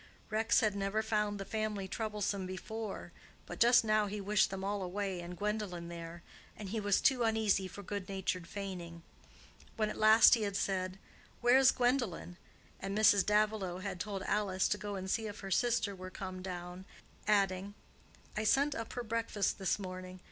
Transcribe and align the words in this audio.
Rex 0.31 0.61
had 0.61 0.75
never 0.75 1.03
found 1.03 1.39
the 1.39 1.45
family 1.45 1.87
troublesome 1.87 2.47
before, 2.47 3.11
but 3.45 3.59
just 3.59 3.83
now 3.85 4.07
he 4.07 4.19
wished 4.19 4.49
them 4.49 4.63
all 4.63 4.81
away 4.81 5.19
and 5.21 5.37
Gwendolen 5.37 5.89
there, 5.89 6.23
and 6.57 6.69
he 6.69 6.79
was 6.79 6.99
too 6.99 7.21
uneasy 7.21 7.67
for 7.67 7.83
good 7.83 8.09
natured 8.09 8.47
feigning. 8.47 9.03
When 9.75 9.91
at 9.91 9.99
last 9.99 10.33
he 10.33 10.41
had 10.41 10.55
said, 10.57 10.97
"Where 11.39 11.59
is 11.59 11.69
Gwendolen?" 11.71 12.37
and 12.79 12.97
Mrs. 12.97 13.23
Davilow 13.23 13.77
had 13.83 13.99
told 13.99 14.23
Alice 14.23 14.67
to 14.69 14.79
go 14.79 14.95
and 14.95 15.07
see 15.07 15.27
if 15.27 15.41
her 15.41 15.51
sister 15.51 15.95
were 15.95 16.09
come 16.09 16.41
down, 16.41 16.85
adding, 17.27 17.75
"I 18.35 18.43
sent 18.43 18.73
up 18.73 18.93
her 18.93 19.03
breakfast 19.03 19.59
this 19.59 19.77
morning. 19.77 20.19